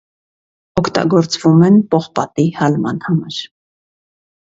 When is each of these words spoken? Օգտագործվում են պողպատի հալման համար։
Օգտագործվում 0.81 1.63
են 1.69 1.79
պողպատի 1.93 2.49
հալման 2.59 3.01
համար։ 3.09 3.43